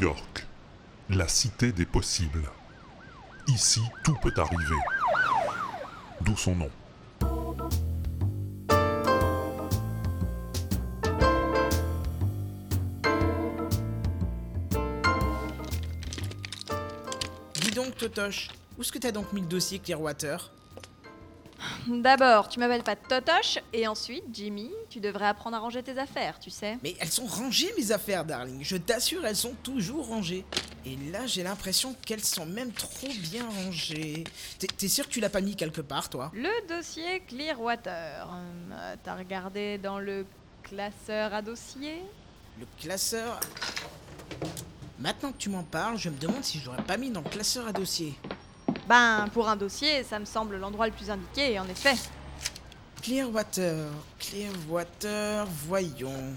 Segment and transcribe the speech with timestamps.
[0.00, 0.46] York,
[1.10, 2.50] la cité des possibles.
[3.48, 4.76] Ici, tout peut arriver.
[6.20, 6.70] D'où son nom.
[17.54, 20.50] Dis donc, Totoche, où est-ce que t'as donc mis le dossier Clearwater?
[21.88, 26.38] D'abord, tu m'appelles pas Totoche, et ensuite, Jimmy, tu devrais apprendre à ranger tes affaires,
[26.40, 26.78] tu sais.
[26.82, 28.58] Mais elles sont rangées, mes affaires, darling.
[28.64, 30.44] Je t'assure, elles sont toujours rangées.
[30.84, 34.24] Et là, j'ai l'impression qu'elles sont même trop bien rangées.
[34.58, 36.30] T'es- sûr que tu l'as pas mis quelque part, toi?
[36.34, 38.26] Le dossier Clearwater.
[38.72, 40.26] Euh, T'as regardé dans le
[40.62, 42.02] classeur à dossier?
[42.58, 43.38] Le classeur?
[44.98, 47.28] Maintenant que tu m'en parles, je me demande si je l'aurais pas mis dans le
[47.28, 48.14] classeur à dossier.
[48.88, 51.94] Ben, pour un dossier, ça me semble l'endroit le plus indiqué, en effet.
[53.02, 56.34] Clearwater, Clearwater, voyons.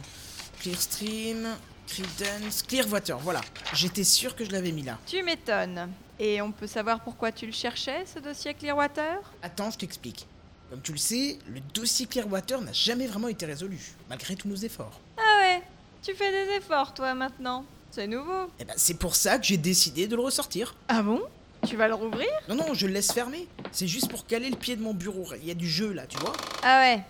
[0.60, 1.48] Clearstream,
[1.88, 3.42] Credence, Clearwater, voilà.
[3.74, 4.98] J'étais sûr que je l'avais mis là.
[5.06, 5.90] Tu m'étonnes.
[6.20, 9.20] Et on peut savoir pourquoi tu le cherchais, ce dossier Clearwater?
[9.42, 10.28] Attends, je t'explique.
[10.70, 14.56] Comme tu le sais, le dossier Clearwater n'a jamais vraiment été résolu, malgré tous nos
[14.56, 15.00] efforts.
[15.18, 15.64] Ah ouais,
[16.04, 17.64] tu fais des efforts, toi, maintenant.
[17.90, 18.48] C'est nouveau.
[18.60, 20.76] Et ben, c'est pour ça que j'ai décidé de le ressortir.
[20.88, 21.22] Ah bon?
[21.68, 22.28] Tu vas le rouvrir?
[22.48, 23.48] Non, non, je le laisse fermer.
[23.72, 25.28] C'est juste pour caler le pied de mon bureau.
[25.42, 26.34] Il y a du jeu là, tu vois.
[26.64, 27.04] Ah ouais.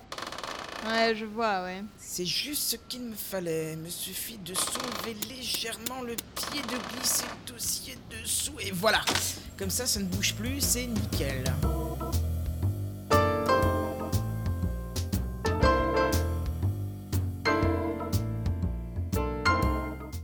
[0.86, 1.82] Ouais, je vois, ouais.
[1.98, 3.74] C'est juste ce qu'il me fallait.
[3.74, 9.02] Il me suffit de soulever légèrement le pied, de glisser le dossier dessous, et voilà.
[9.58, 11.44] Comme ça, ça ne bouge plus, c'est nickel.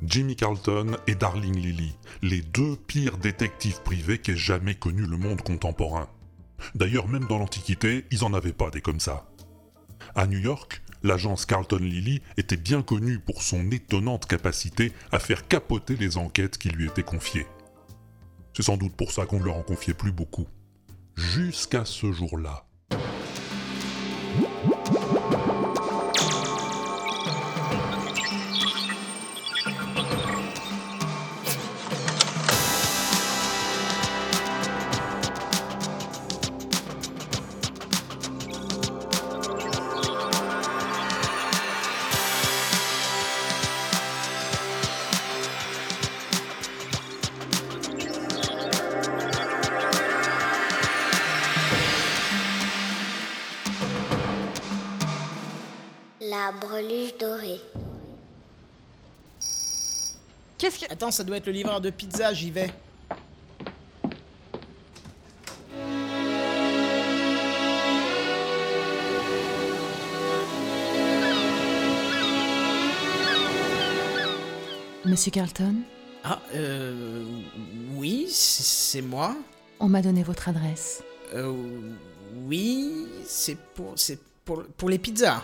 [0.07, 5.43] Jimmy Carlton et Darling Lily, les deux pires détectives privés qu'ait jamais connu le monde
[5.43, 6.09] contemporain.
[6.77, 9.27] D'ailleurs, même dans l'Antiquité, ils en avaient pas des comme ça.
[10.15, 15.49] À New York, l'agence Carlton Lily était bien connue pour son étonnante capacité à faire
[15.49, 17.47] capoter les enquêtes qui lui étaient confiées.
[18.55, 20.47] C'est sans doute pour ça qu'on ne leur en confiait plus beaucoup.
[21.17, 22.65] Jusqu'à ce jour-là.
[56.29, 57.61] La breluche dorée.
[60.59, 60.93] Qu'est-ce que.
[60.93, 62.71] Attends, ça doit être le livreur de pizza, j'y vais.
[75.05, 75.75] Monsieur Carlton,
[76.25, 77.25] Ah, euh.
[77.95, 79.37] Oui, c'est moi.
[79.79, 81.03] on m'a donné votre adresse.
[81.35, 81.53] Euh.
[82.47, 83.93] Oui, c'est pour.
[83.97, 85.43] C'est pour, pour les pizzas.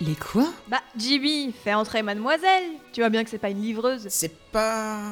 [0.00, 2.64] Les quoi Bah, Jimmy, fais entrer mademoiselle.
[2.92, 4.06] Tu vois bien que c'est pas une livreuse.
[4.08, 4.98] C'est pas.
[5.00, 5.10] euh,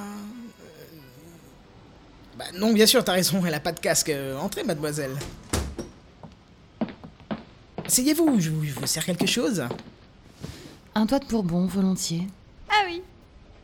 [2.39, 4.11] Bah non, bien sûr, t'as raison, elle a pas de casque.
[4.11, 5.17] Euh, Entrez, mademoiselle.
[7.85, 9.65] Asseyez-vous, je vous, je vous sers quelque chose.
[10.95, 12.27] Un doigt de bourbon, volontiers.
[12.69, 13.03] Ah oui.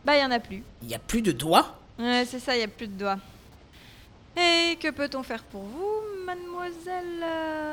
[0.05, 0.63] Bah, y en a plus.
[0.83, 1.79] Il y a plus de doigts?
[1.99, 3.19] Ouais, c'est ça, y a plus de doigts.
[4.37, 7.72] Et que peut-on faire pour vous, mademoiselle euh,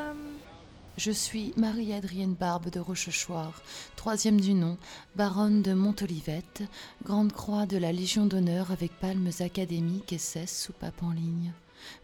[0.99, 3.61] Je suis Marie-Adrienne Barbe de Rochechouart,
[3.95, 4.77] troisième du nom,
[5.15, 6.63] baronne de Montolivette,
[7.05, 11.53] grande croix de la Légion d'honneur avec palmes académiques et 16 soupapes en ligne.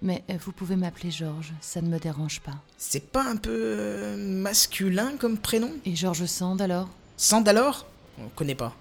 [0.02, 2.56] Mais euh, vous pouvez m'appeler Georges, ça ne me dérange pas.
[2.78, 5.74] C'est pas un peu euh, masculin comme prénom?
[5.84, 6.88] Et Georges Sand alors?
[7.18, 7.86] Sand alors?
[8.18, 8.74] On connaît pas.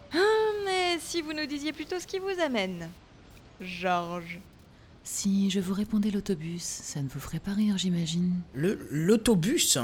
[0.64, 2.88] Mais si vous nous disiez plutôt ce qui vous amène.
[3.60, 4.38] Georges.
[5.02, 8.40] Si je vous répondais l'autobus, ça ne vous ferait pas rire, j'imagine.
[8.54, 9.76] Le l'autobus?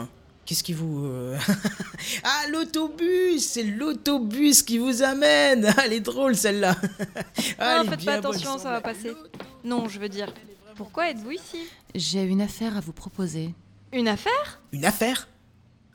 [0.47, 1.05] Qu'est-ce qui vous...
[1.05, 1.39] euh,
[2.25, 5.67] ah, l'autobus C'est l'autobus qui vous amène.
[5.77, 6.77] Ah, Elle est drôle, celle-là.
[7.59, 9.13] Ah, faites bien pas attention, ça va passer.
[9.65, 10.33] Non, je veux dire,
[10.77, 11.59] pourquoi êtes-vous ici?
[11.95, 13.55] J'ai une affaire à vous proposer.
[13.93, 14.61] Une affaire?
[14.73, 15.29] Une affaire?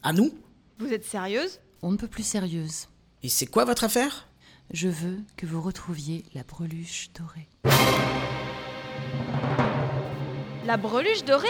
[0.04, 0.31] À nous?
[0.80, 1.60] Vous êtes sérieuse?
[1.81, 2.88] On ne peut plus sérieuse.
[3.24, 4.28] Et c'est quoi votre affaire?
[4.72, 7.48] Je veux que vous retrouviez la breluche dorée.
[10.66, 11.48] La breluche dorée?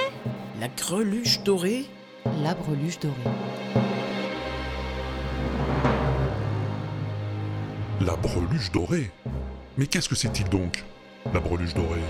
[0.60, 1.86] La greluche dorée?
[2.26, 3.16] La breluche dorée.
[8.02, 9.12] La breluche dorée.
[9.78, 10.84] Mais qu'est-ce que c'est-il donc
[11.34, 12.02] La breluche dorée?